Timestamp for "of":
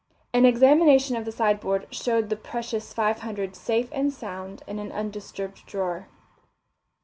1.15-1.25